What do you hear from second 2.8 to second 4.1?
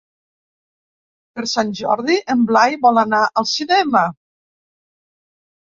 vol anar al cinema.